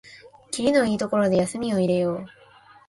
[0.49, 2.25] きりのいいところで休みを入れよう